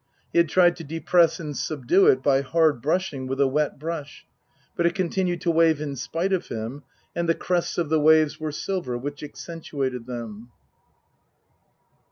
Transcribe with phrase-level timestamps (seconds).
[0.33, 2.81] He had tried to Book I: My Book 93 depress and subdue it by hard
[2.81, 4.25] brushing with a wet brush,
[4.75, 6.81] but it continued to wave in spite of him,
[7.15, 10.49] and the crests of the waves were silver, which accentuated them.